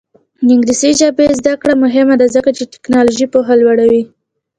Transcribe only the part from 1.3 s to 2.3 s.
زده کړه مهمه ده